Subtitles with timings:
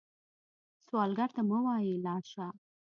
[0.85, 2.47] سوالګر ته مه وايئ “لاړ شه”